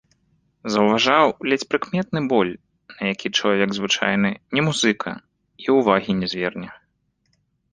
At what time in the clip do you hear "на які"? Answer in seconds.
2.97-3.27